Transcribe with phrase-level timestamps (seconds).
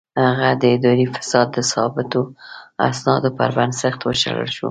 [0.25, 2.21] هغه د اداري فساد د ثابتو
[2.89, 4.59] اسنادو پر بنسټ وشړل شو.